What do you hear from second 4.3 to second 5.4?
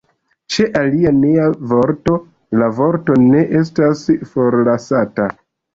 forlasata.